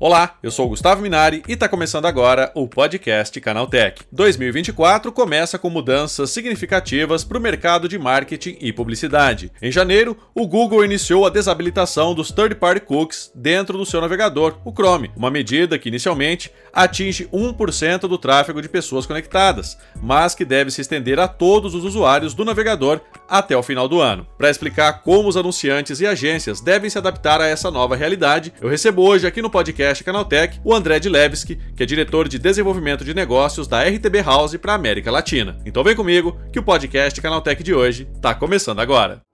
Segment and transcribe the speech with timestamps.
[0.00, 4.04] Olá, eu sou o Gustavo Minari e está começando agora o podcast Canaltech.
[4.12, 9.50] 2024 começa com mudanças significativas para o mercado de marketing e publicidade.
[9.60, 14.70] Em janeiro, o Google iniciou a desabilitação dos third-party cookies dentro do seu navegador, o
[14.70, 20.70] Chrome, uma medida que inicialmente atinge 1% do tráfego de pessoas conectadas, mas que deve
[20.70, 24.26] se estender a todos os usuários do navegador até o final do ano.
[24.36, 28.68] Para explicar como os anunciantes e agências devem se adaptar a essa nova realidade, eu
[28.68, 33.14] recebo hoje aqui no podcast Canaltech, o André Dilevski, que é diretor de desenvolvimento de
[33.14, 35.58] negócios da RTB House para a América Latina.
[35.66, 39.27] Então vem comigo que o podcast Canaltech de hoje está começando agora.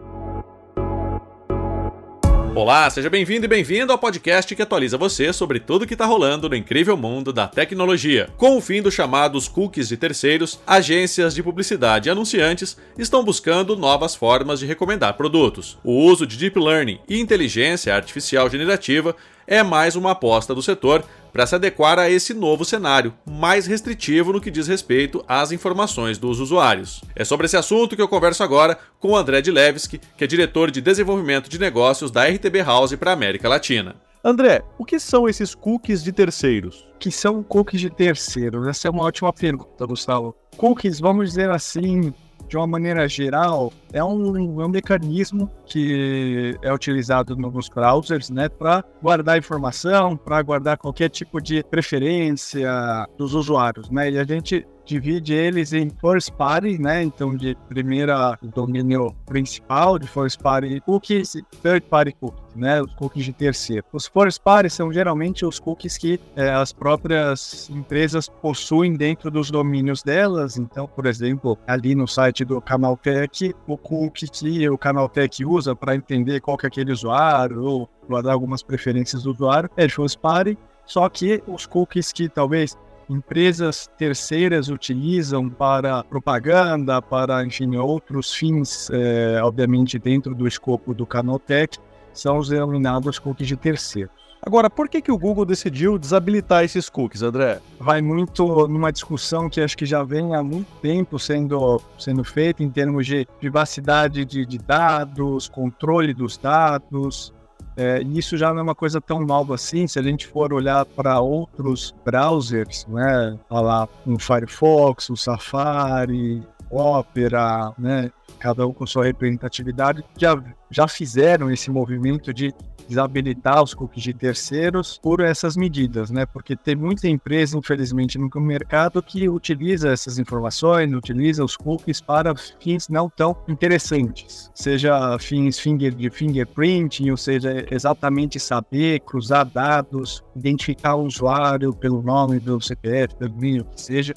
[2.56, 6.48] Olá, seja bem-vindo e bem-vindo ao podcast que atualiza você sobre tudo que está rolando
[6.48, 8.30] no incrível mundo da tecnologia.
[8.36, 13.76] Com o fim dos chamados cookies de terceiros, agências de publicidade e anunciantes estão buscando
[13.76, 15.76] novas formas de recomendar produtos.
[15.82, 19.16] O uso de deep learning e inteligência artificial generativa
[19.48, 24.32] é mais uma aposta do setor para se adequar a esse novo cenário, mais restritivo
[24.32, 27.02] no que diz respeito às informações dos usuários.
[27.16, 30.70] É sobre esse assunto que eu converso agora com o André Dilevski, que é diretor
[30.70, 33.96] de desenvolvimento de negócios da RTB House para a América Latina.
[34.24, 36.86] André, o que são esses cookies de terceiros?
[37.04, 38.66] que são cookies de terceiros?
[38.66, 40.34] Essa é uma ótima pergunta, Gustavo.
[40.56, 42.14] Cookies, vamos dizer assim,
[42.48, 48.48] de uma maneira geral, é um, é um mecanismo que é utilizado nos browsers, né,
[48.48, 54.10] para guardar informação, para guardar qualquer tipo de preferência dos usuários, né?
[54.10, 57.02] E a gente divide eles em first party, né?
[57.02, 62.82] Então, de primeira domínio principal de first party cookies e third party cookies, né?
[62.82, 63.84] Os cookies de terceiro.
[63.92, 69.50] Os first party são geralmente os cookies que é, as próprias empresas possuem dentro dos
[69.50, 70.56] domínios delas.
[70.56, 75.94] Então, por exemplo, ali no site do Canaltech, o cookie que o Canaltech usa para
[75.94, 79.86] entender qual que é aquele usuário ou guardar algumas preferências do usuário é
[80.20, 80.56] party.
[80.86, 82.76] Só que os cookies que talvez
[83.08, 91.06] empresas terceiras utilizam para propaganda, para, enfim, outros fins, é, obviamente, dentro do escopo do
[91.06, 91.78] Canaltech,
[92.12, 94.12] são os denominados cookies de terceiros.
[94.46, 97.60] Agora, por que, que o Google decidiu desabilitar esses cookies, André?
[97.80, 102.62] Vai muito numa discussão que acho que já vem há muito tempo sendo, sendo feita
[102.62, 107.32] em termos de privacidade de, de dados, controle dos dados,
[107.76, 109.86] é, isso já não é uma coisa tão nova assim.
[109.86, 117.72] Se a gente for olhar para outros browsers, né, lá o Firefox, o Safari, Opera,
[117.78, 120.40] né, cada um com sua representatividade, já,
[120.70, 122.52] já fizeram esse movimento de
[122.88, 126.26] desabilitar os cookies de terceiros por essas medidas, né?
[126.26, 132.34] Porque tem muita empresa, infelizmente, no mercado que utiliza essas informações, utiliza os cookies para
[132.36, 140.22] fins não tão interessantes, seja fins finger, de fingerprinting, ou seja, exatamente saber, cruzar dados,
[140.36, 144.14] identificar o usuário pelo nome, pelo CPF, pelo e-mail, que seja.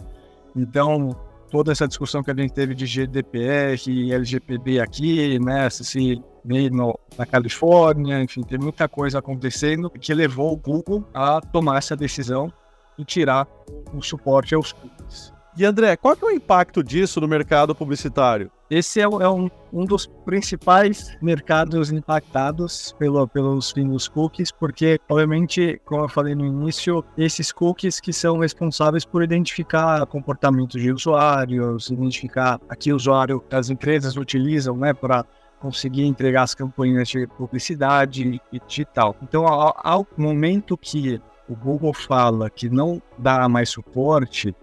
[0.55, 1.15] Então,
[1.49, 6.21] toda essa discussão que a gente teve de GDPR e LGPD aqui, né, se
[6.71, 11.95] no, na Califórnia, enfim, tem muita coisa acontecendo que levou o Google a tomar essa
[11.95, 12.51] decisão
[12.97, 13.47] e tirar
[13.93, 15.33] o suporte aos cookies.
[15.57, 18.51] E André, qual é o impacto disso no mercado publicitário?
[18.69, 24.99] Esse é, é um, um, dos principais mercados impactados pelo, pelos fins dos cookies, porque,
[25.09, 30.91] obviamente, como eu falei no início, esses cookies que são responsáveis por identificar comportamentos de
[30.91, 35.25] usuários, identificar a que usuário as empresas utilizam né, para
[35.59, 39.15] conseguir entregar as campanhas de publicidade e digital.
[39.23, 44.53] Então, ao, ao momento que o Google fala que não dá mais suporte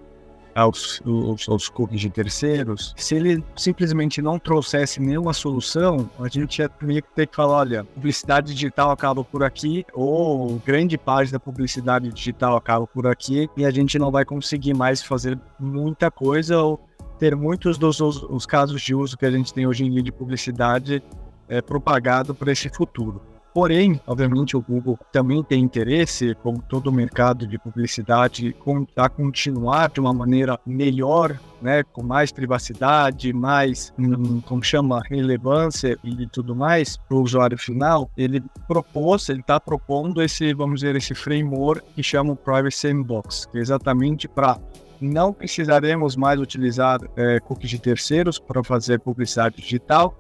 [0.54, 6.60] aos, aos, aos, cookies de terceiros, se ele simplesmente não trouxesse nenhuma solução, a gente
[6.60, 12.10] ia ter que falar, olha, publicidade digital acaba por aqui, ou grande parte da publicidade
[12.10, 16.80] digital acaba por aqui, e a gente não vai conseguir mais fazer muita coisa, ou
[17.18, 20.02] ter muitos dos os, os casos de uso que a gente tem hoje em dia
[20.02, 21.02] de publicidade
[21.48, 23.20] é, propagado para esse futuro.
[23.54, 28.52] Porém, obviamente, o Google também tem interesse, como todo o mercado de publicidade,
[28.96, 35.96] a continuar de uma maneira melhor, né, com mais privacidade, mais, hum, como chama, relevância
[36.02, 38.10] e tudo mais para o usuário final.
[38.16, 43.46] Ele propôs, ele está propondo esse, vamos dizer, esse framework que chama o Privacy Sandbox,
[43.46, 44.58] que é exatamente para
[45.00, 50.18] não precisaremos mais utilizar é, cookies de terceiros para fazer publicidade digital.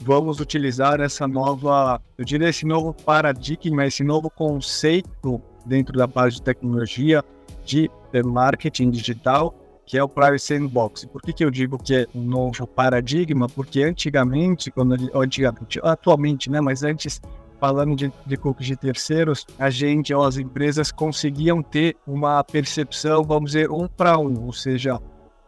[0.00, 6.36] Vamos utilizar essa nova, eu diria esse novo paradigma, esse novo conceito dentro da parte
[6.36, 7.22] de tecnologia
[7.64, 9.54] de é, marketing digital,
[9.84, 11.04] que é o Privacy Sandbox.
[11.06, 13.48] Por que, que eu digo que é um novo paradigma?
[13.48, 17.20] Porque antigamente, quando antigamente, atualmente, né, mas antes
[17.58, 23.24] falando de, de cookies de terceiros, a gente ou as empresas conseguiam ter uma percepção,
[23.24, 25.00] vamos dizer, um para um, ou seja,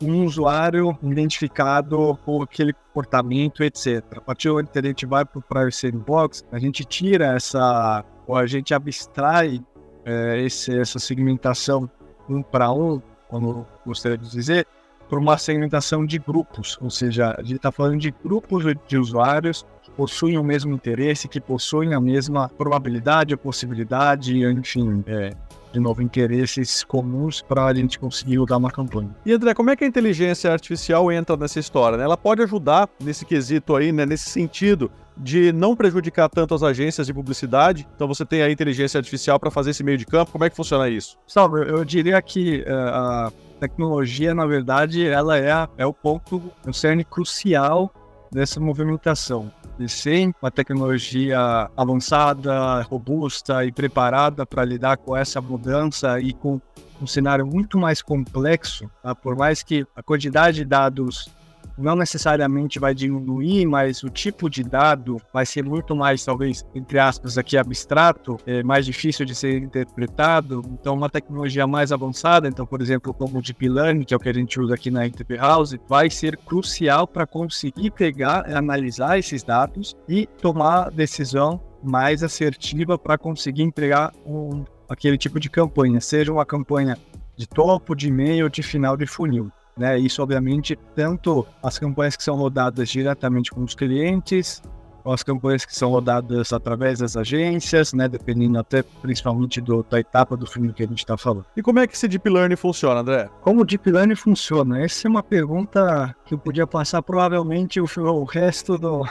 [0.03, 4.03] um usuário identificado por aquele comportamento, etc.
[4.17, 7.35] A partir do momento que a gente vai para o Privacy Sandbox, a gente tira
[7.35, 9.61] essa, ou a gente abstrai
[10.05, 11.91] é, esse, essa segmentação
[12.29, 14.67] um para um, como gostaria de dizer,
[15.09, 19.67] por uma segmentação de grupos, ou seja, a gente está falando de grupos de usuários
[19.83, 25.33] que possuem o mesmo interesse, que possuem a mesma probabilidade, possibilidade, enfim, é,
[25.73, 29.15] de novo, interesses comuns para a gente conseguir usar uma campanha.
[29.25, 31.97] E André, como é que a inteligência artificial entra nessa história?
[31.97, 32.05] Né?
[32.05, 37.07] Ela pode ajudar nesse quesito aí, né, nesse sentido de não prejudicar tanto as agências
[37.07, 37.87] de publicidade.
[37.95, 40.33] Então você tem a inteligência artificial para fazer esse meio de campo.
[40.33, 41.19] Como é que funciona isso?
[41.27, 46.73] Salve, eu diria que uh, a tecnologia, na verdade, ela é, é o ponto, o
[46.73, 47.93] cerne crucial
[48.31, 56.21] dessa movimentação e sem uma tecnologia avançada, robusta e preparada para lidar com essa mudança
[56.21, 56.61] e com
[57.01, 59.15] um cenário muito mais complexo, tá?
[59.15, 61.31] por mais que a quantidade de dados
[61.77, 66.99] não necessariamente vai diminuir, mas o tipo de dado vai ser muito mais, talvez, entre
[66.99, 70.63] aspas, aqui abstrato, é mais difícil de ser interpretado.
[70.73, 74.21] Então, uma tecnologia mais avançada, então, por exemplo, como o Deep Learning, que é o
[74.21, 79.19] que a gente usa aqui na NTP House, vai ser crucial para conseguir pegar, analisar
[79.19, 86.01] esses dados e tomar decisão mais assertiva para conseguir entregar um, aquele tipo de campanha,
[86.01, 86.97] seja uma campanha
[87.37, 89.51] de topo, de meio, de final de funil.
[89.77, 89.99] Né?
[89.99, 94.63] Isso, obviamente, tanto as campanhas que são rodadas diretamente com os clientes,
[95.05, 98.09] ou as campanhas que são rodadas através das agências, né?
[98.09, 101.47] Dependendo até principalmente do, da etapa do filme que a gente está falando.
[101.57, 103.29] E como é que esse Deep Learning funciona, André?
[103.41, 104.83] Como o Deep Learning funciona?
[104.83, 109.03] Essa é uma pergunta que eu podia passar provavelmente o, o resto do,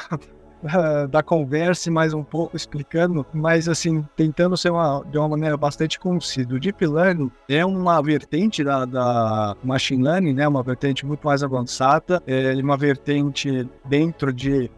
[1.09, 5.57] da conversa e mais um pouco explicando, mas assim, tentando ser uma, de uma maneira
[5.57, 6.53] bastante concisa.
[6.53, 11.44] O Deep Learning é uma vertente da, da Machine Learning, né, uma vertente muito mais
[11.44, 14.69] avançada, é uma vertente dentro de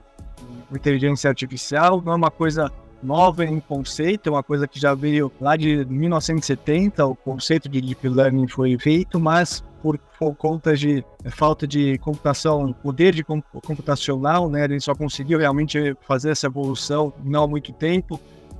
[0.71, 5.31] inteligência artificial, não é uma coisa nova em conceito, é uma coisa que já veio
[5.39, 11.03] lá de 1970, o conceito de Deep Learning foi feito, mas por, por conta de
[11.31, 14.65] falta de computação, poder de computacional, né?
[14.65, 18.19] Ele só conseguiu realmente fazer essa evolução não há muito tempo.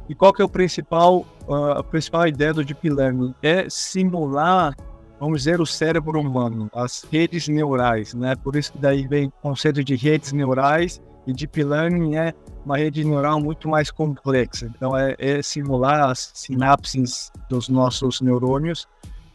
[0.09, 3.33] E qual que é o principal, uh, a principal ideia do Deep Learning?
[3.41, 4.75] É simular,
[5.19, 8.35] vamos dizer, o cérebro humano, as redes neurais, né?
[8.35, 12.33] Por isso que daí vem o conceito de redes neurais e Deep Learning é
[12.65, 14.71] uma rede neural muito mais complexa.
[14.75, 18.87] Então, é, é simular as sinapses dos nossos neurônios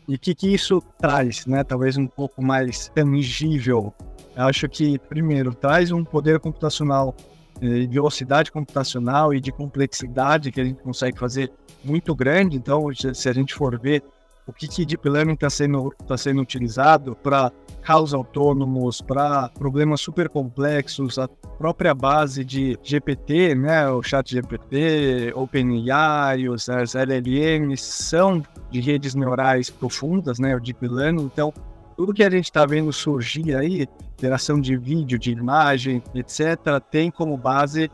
[0.08, 1.64] e o que, que isso traz, né?
[1.64, 3.92] Talvez um pouco mais tangível.
[4.36, 7.14] Eu acho que, primeiro, traz um poder computacional,
[7.60, 11.50] eh, velocidade computacional e de complexidade que a gente consegue fazer
[11.82, 12.56] muito grande.
[12.56, 14.02] Então, se a gente for ver
[14.46, 17.50] o que, que Deep Learning está sendo, tá sendo utilizado para
[17.82, 21.28] carros autônomos, para problemas super complexos, a
[21.58, 29.68] própria base de GPT, né, o chat GPT, OpenAI, os LLMs são de redes neurais
[29.68, 31.52] profundas, né, o Deep Learning, então
[31.96, 33.88] tudo que a gente está vendo surgir aí,
[34.20, 37.90] geração de vídeo, de imagem, etc., tem como base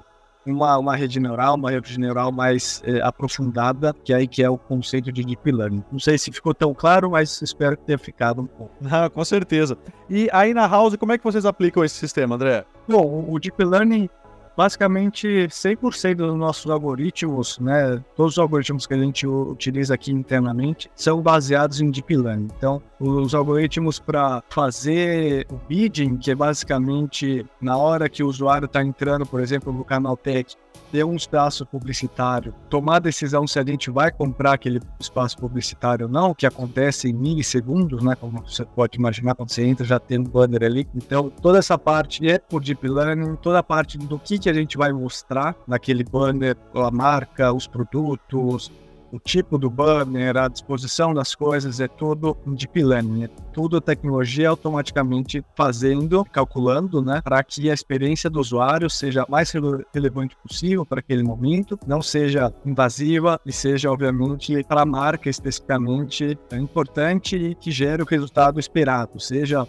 [0.47, 4.59] uma, uma rede neural, uma rede neural mais é, aprofundada, que aí que é o
[4.59, 5.85] conceito de Deep Learning.
[5.91, 8.73] Não sei se ficou tão claro, mas espero que tenha ficado um pouco.
[8.95, 9.79] Ah, com certeza.
[10.11, 12.63] E aí na House, como é que vocês aplicam esse sistema, André?
[12.87, 14.07] Bom, o Deep Learning
[14.57, 20.91] basicamente 100% dos nossos algoritmos, né, todos os algoritmos que a gente utiliza aqui internamente
[20.95, 22.49] são baseados em Deep Learning.
[22.57, 28.67] Então, os algoritmos para fazer o bidding, que é basicamente na hora que o usuário
[28.67, 30.57] está entrando, por exemplo, no canal Tech,
[30.93, 36.07] ter um espaço publicitário, tomar a decisão se a gente vai comprar aquele espaço publicitário
[36.07, 38.15] ou não, que acontece em milissegundos, né?
[38.15, 40.87] Como você pode imaginar quando você entra, já tem um banner ali.
[40.95, 44.53] Então, toda essa parte é por Deep Learning, toda a parte do que, que a
[44.53, 48.71] gente vai mostrar naquele banner, a marca, os produtos,
[49.13, 54.49] o tipo do banner, a disposição das coisas, é tudo deep learning, é tudo tecnologia
[54.49, 59.53] automaticamente fazendo, calculando, né, para que a experiência do usuário seja mais
[59.95, 66.39] relevante possível para aquele momento, não seja invasiva e seja, obviamente, para a marca especificamente
[66.53, 69.69] importante e que gere o resultado esperado, seja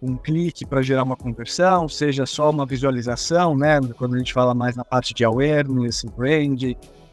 [0.00, 3.80] um clique para gerar uma conversão, seja só uma visualização, né?
[3.96, 6.62] Quando a gente fala mais na parte de awareness, brand,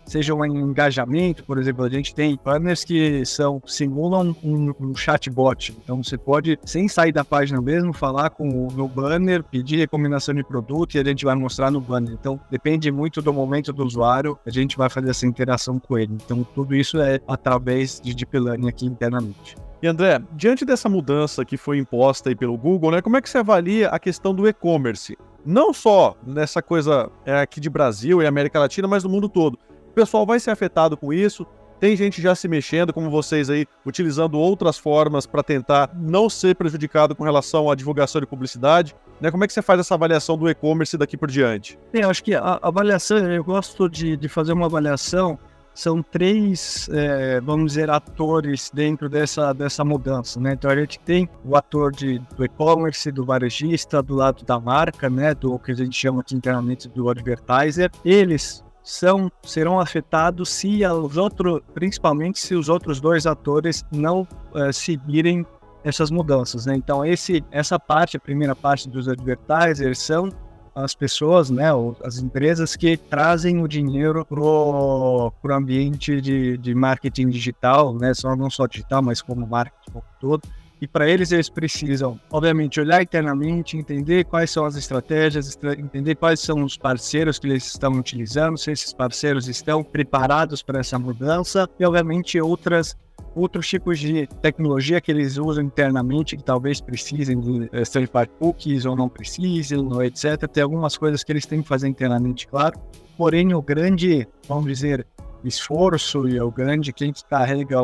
[0.06, 5.76] seja um engajamento, por exemplo, a gente tem banners que são simulam um, um chatbot.
[5.84, 10.34] Então você pode, sem sair da página mesmo, falar com o meu banner, pedir recomendação
[10.34, 12.14] de produto e a gente vai mostrar no banner.
[12.14, 16.14] Então depende muito do momento do usuário, a gente vai fazer essa interação com ele.
[16.14, 19.56] Então tudo isso é através de Deep Learning aqui internamente.
[19.82, 23.28] E André, diante dessa mudança que foi imposta aí pelo Google, né, como é que
[23.28, 25.18] você avalia a questão do e-commerce?
[25.44, 29.58] Não só nessa coisa é, aqui de Brasil e América Latina, mas no mundo todo.
[29.92, 31.46] O pessoal vai ser afetado com isso.
[31.82, 36.56] Tem gente já se mexendo, como vocês aí, utilizando outras formas para tentar não ser
[36.56, 38.96] prejudicado com relação à divulgação de publicidade.
[39.20, 39.30] Né?
[39.30, 41.78] Como é que você faz essa avaliação do e-commerce daqui por diante?
[41.92, 45.38] eu acho que a avaliação, eu gosto de, de fazer uma avaliação
[45.74, 50.54] são três, é, vamos dizer, atores dentro dessa, dessa mudança, né?
[50.54, 55.10] Então a gente tem o ator de, do e-commerce, do varejista, do lado da marca,
[55.10, 55.34] né?
[55.34, 57.90] Do que a gente chama aqui internamente do advertiser.
[58.04, 64.72] Eles são serão afetados se os outros, principalmente se os outros dois atores não é,
[64.72, 65.46] seguirem
[65.84, 66.76] essas mudanças, né?
[66.76, 70.30] Então esse, essa parte, a primeira parte dos advertisers são
[70.74, 71.68] as pessoas, né,
[72.04, 78.36] as empresas que trazem o dinheiro pro, pro ambiente de, de marketing digital, né, só,
[78.38, 80.48] não só digital, mas como marketing como todo.
[80.82, 86.40] E para eles, eles precisam, obviamente, olhar internamente, entender quais são as estratégias, entender quais
[86.40, 91.70] são os parceiros que eles estão utilizando, se esses parceiros estão preparados para essa mudança
[91.80, 92.98] e, obviamente, outras
[93.36, 98.84] outros tipos de tecnologia que eles usam internamente, que talvez precisem de uh, third-party cookies
[98.84, 100.48] ou não precisem, etc.
[100.52, 102.78] Tem algumas coisas que eles têm que fazer internamente, claro.
[103.18, 105.06] Porém, o grande, vamos dizer,
[105.46, 107.78] esforço e o grande quem carrega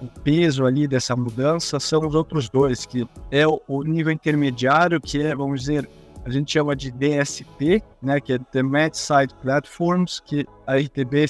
[0.00, 5.22] o, peso ali dessa mudança são os outros dois, que é o, nível intermediário, que
[5.22, 5.88] é, vamos dizer,
[6.24, 11.26] a gente chama de DSP, né, que é Demand Side Platforms, que a RTB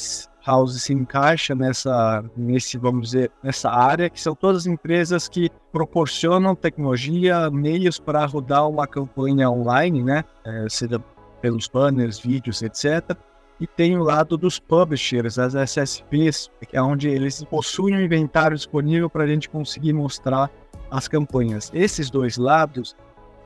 [0.47, 6.55] House se encaixa nessa, nesse, vamos dizer, nessa área, que são todas empresas que proporcionam
[6.55, 10.25] tecnologia, meios para rodar uma campanha online, né?
[10.45, 11.03] É, seja
[11.43, 13.17] pelos banners, vídeos, etc.
[13.59, 18.57] E tem o lado dos publishers, as SSPs, que é onde eles possuem o inventário
[18.57, 20.51] disponível para a gente conseguir mostrar
[20.91, 21.71] as campanhas.
[21.73, 22.95] Esses dois lados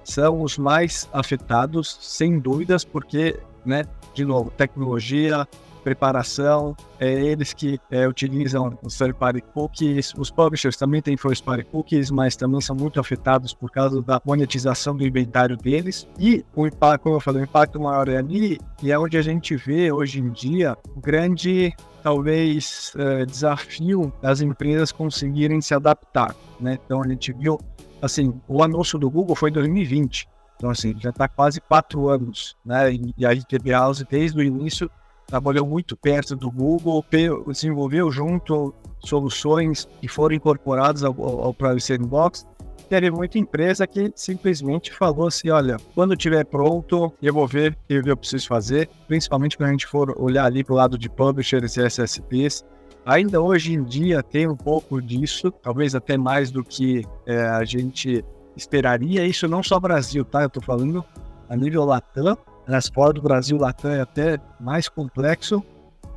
[0.02, 5.47] são os mais afetados, sem dúvidas, porque, né, de novo, tecnologia,
[5.80, 12.10] preparação, é eles que é, utilizam os third-party cookies, os publishers também têm first-party cookies,
[12.10, 17.02] mas também são muito afetados por causa da monetização do inventário deles, e o impacto,
[17.02, 20.20] como eu falei, o impacto maior é ali, e é onde a gente vê hoje
[20.20, 26.78] em dia o grande talvez é, desafio das empresas conseguirem se adaptar, né?
[26.84, 27.58] Então a gente viu,
[28.00, 32.56] assim, o anúncio do Google foi em 2020, então assim, já está quase quatro anos,
[32.64, 32.92] né?
[33.16, 34.90] E a ITB House desde o início
[35.30, 37.04] trabalhou muito perto do Google,
[37.46, 42.46] desenvolveu junto soluções que foram incorporadas ao, ao Sandbox.
[42.88, 48.02] Teve muita empresa que simplesmente falou assim: olha, quando estiver pronto, eu vou ver o
[48.02, 51.08] que eu preciso fazer, principalmente quando a gente for olhar ali para o lado de
[51.08, 52.64] publishers e SSPs.
[53.06, 57.64] Ainda hoje em dia tem um pouco disso, talvez até mais do que é, a
[57.64, 58.25] gente
[58.56, 59.25] esperaria.
[59.25, 60.42] Isso não só Brasil, tá?
[60.42, 61.04] Eu estou falando
[61.49, 62.37] a nível Latam,
[62.71, 65.62] nas fora do Brasil, Latam é até mais complexo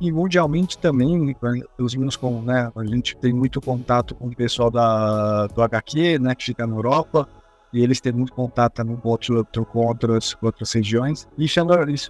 [0.00, 1.36] e mundialmente também,
[1.78, 6.18] os menos com, né, a gente tem muito contato com o pessoal da, do HQ,
[6.18, 7.28] né, que fica na Europa,
[7.74, 11.28] e eles têm muito contato com, outro, com, outras, outras regiões.
[11.36, 11.60] E isso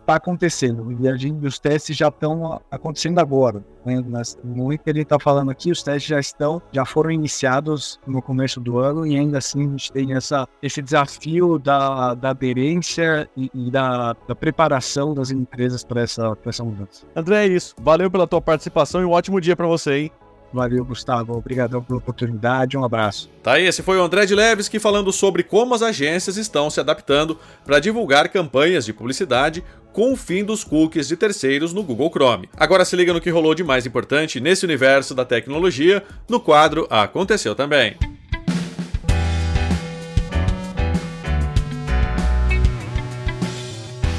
[0.01, 0.97] está acontecendo.
[1.01, 3.65] E a gente, os testes já estão acontecendo agora.
[3.85, 4.03] Né?
[4.07, 7.99] Nas, no momento que ele está falando aqui, os testes já estão, já foram iniciados
[8.07, 12.31] no começo do ano e ainda assim a gente tem essa, esse desafio da, da
[12.31, 17.07] aderência e, e da, da, preparação das empresas para essa, essa mudança.
[17.17, 17.75] André, é isso.
[17.81, 20.13] Valeu pela tua participação e um ótimo dia para você, hein?
[20.55, 21.37] Valeu, Gustavo.
[21.37, 22.79] Obrigadão pela oportunidade.
[22.79, 23.29] Um abraço.
[23.43, 26.71] Tá aí, esse foi o André de Leves que falando sobre como as agências estão
[26.71, 31.83] se adaptando para divulgar campanhas de publicidade com o fim dos cookies de terceiros no
[31.83, 32.49] Google Chrome.
[32.57, 36.87] Agora se liga no que rolou de mais importante nesse universo da tecnologia no quadro
[36.89, 37.97] Aconteceu Também.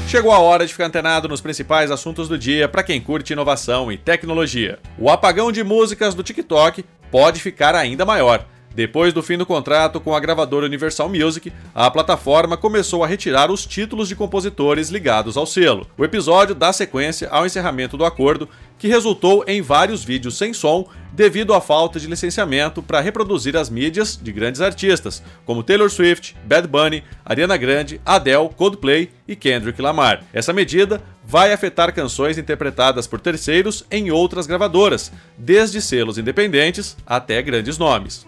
[0.06, 3.90] Chegou a hora de ficar antenado nos principais assuntos do dia para quem curte inovação
[3.90, 4.78] e tecnologia.
[4.96, 8.46] O apagão de músicas do TikTok pode ficar ainda maior.
[8.72, 13.50] Depois do fim do contrato com a gravadora Universal Music, a plataforma começou a retirar
[13.50, 15.88] os títulos de compositores ligados ao selo.
[15.98, 18.48] O episódio dá sequência ao encerramento do acordo
[18.78, 23.70] que resultou em vários vídeos sem som devido à falta de licenciamento para reproduzir as
[23.70, 29.80] mídias de grandes artistas, como Taylor Swift, Bad Bunny, Ariana Grande, Adele, Coldplay e Kendrick
[29.80, 30.22] Lamar.
[30.32, 37.40] Essa medida vai afetar canções interpretadas por terceiros em outras gravadoras, desde selos independentes até
[37.40, 38.26] grandes nomes.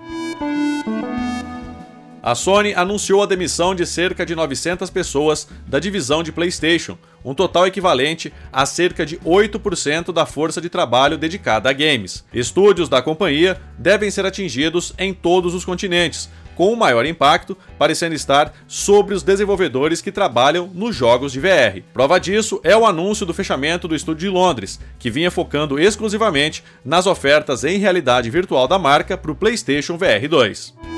[2.22, 7.34] A Sony anunciou a demissão de cerca de 900 pessoas da divisão de PlayStation, um
[7.34, 12.24] total equivalente a cerca de 8% da força de trabalho dedicada a games.
[12.32, 18.14] Estúdios da companhia devem ser atingidos em todos os continentes, com o maior impacto parecendo
[18.14, 21.82] estar sobre os desenvolvedores que trabalham nos jogos de VR.
[21.92, 26.64] Prova disso é o anúncio do fechamento do estúdio de Londres, que vinha focando exclusivamente
[26.82, 30.97] nas ofertas em realidade virtual da marca para o PlayStation VR 2.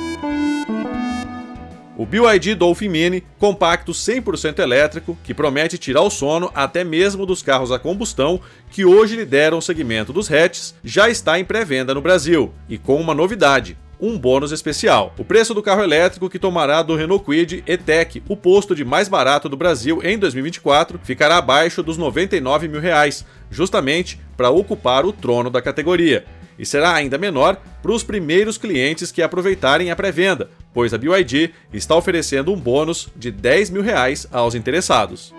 [2.00, 7.42] O BYD Dolphin Mini, compacto 100% elétrico, que promete tirar o sono até mesmo dos
[7.42, 8.40] carros a combustão
[8.70, 12.98] que hoje lideram o segmento dos hatches, já está em pré-venda no Brasil, e com
[12.98, 15.14] uma novidade, um bônus especial.
[15.18, 19.06] O preço do carro elétrico que tomará do Renault Kwid E-Tech, o posto de mais
[19.06, 25.12] barato do Brasil em 2024, ficará abaixo dos 99 mil reais, justamente para ocupar o
[25.12, 26.24] trono da categoria
[26.60, 31.54] e será ainda menor para os primeiros clientes que aproveitarem a pré-venda, pois a BYD
[31.72, 35.32] está oferecendo um bônus de 10 mil reais aos interessados.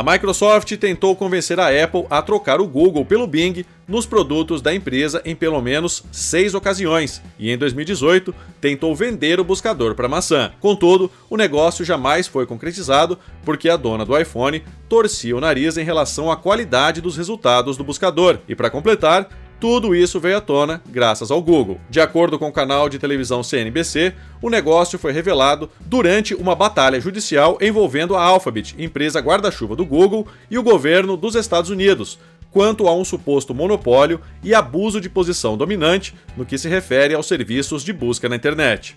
[0.00, 4.74] A Microsoft tentou convencer a Apple a trocar o Google pelo Bing nos produtos da
[4.74, 10.52] empresa em pelo menos seis ocasiões, e em 2018 tentou vender o buscador para maçã.
[10.58, 15.84] Contudo, o negócio jamais foi concretizado porque a dona do iPhone torcia o nariz em
[15.84, 19.28] relação à qualidade dos resultados do buscador, e para completar,
[19.60, 21.78] tudo isso veio à tona graças ao Google.
[21.90, 26.98] De acordo com o canal de televisão CNBC, o negócio foi revelado durante uma batalha
[26.98, 32.18] judicial envolvendo a Alphabet, empresa guarda-chuva do Google, e o governo dos Estados Unidos,
[32.50, 37.26] quanto a um suposto monopólio e abuso de posição dominante no que se refere aos
[37.26, 38.96] serviços de busca na internet.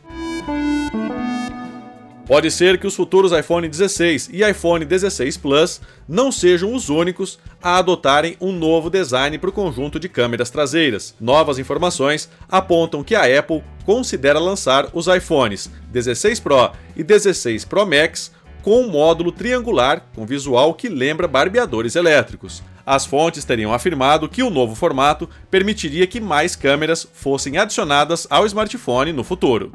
[2.25, 7.38] Pode ser que os futuros iPhone 16 e iPhone 16 Plus não sejam os únicos
[7.62, 11.13] a adotarem um novo design para o conjunto de câmeras traseiras.
[11.20, 17.86] Novas informações apontam que a Apple considera lançar os iPhones 16 Pro e 16 Pro
[17.86, 22.63] Max com um módulo triangular com visual que lembra barbeadores elétricos.
[22.86, 28.45] As fontes teriam afirmado que o novo formato permitiria que mais câmeras fossem adicionadas ao
[28.45, 29.71] smartphone no futuro.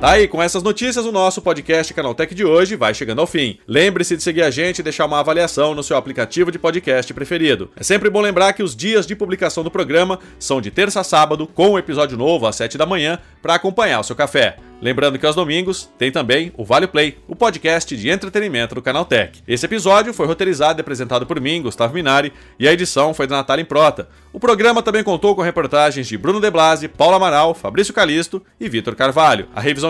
[0.00, 3.58] Tá aí, com essas notícias, o nosso podcast Canaltech de hoje vai chegando ao fim.
[3.68, 7.70] Lembre-se de seguir a gente e deixar uma avaliação no seu aplicativo de podcast preferido.
[7.76, 11.04] É sempre bom lembrar que os dias de publicação do programa são de terça a
[11.04, 14.56] sábado, com um episódio novo às 7 da manhã, para acompanhar o seu café.
[14.80, 19.04] Lembrando que aos domingos tem também o Vale Play, o podcast de entretenimento do Canal
[19.04, 19.42] Tech.
[19.46, 23.36] Esse episódio foi roteirizado e apresentado por mim, Gustavo Minari, e a edição foi da
[23.36, 24.08] Natália Improta.
[24.32, 28.70] O programa também contou com reportagens de Bruno De Blasi, Paula Amaral, Fabrício Calisto e
[28.70, 29.48] Vitor Carvalho.
[29.54, 29.89] A revisão